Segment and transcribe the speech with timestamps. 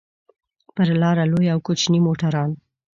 [0.75, 2.51] پر لاره لوی او کوچني موټران.